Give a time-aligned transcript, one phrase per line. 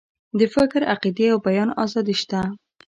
[0.39, 2.41] د فکر، عقیدې او بیان آزادي شته.